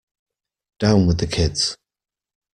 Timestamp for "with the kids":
1.05-1.77